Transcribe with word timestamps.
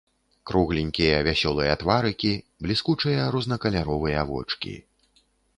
Кругленькія 0.51 1.19
вясёлыя 1.27 1.73
тварыкі, 1.83 2.31
бліскучыя 2.67 3.29
рознакаляровыя 3.37 4.27
вочкі. 4.31 4.73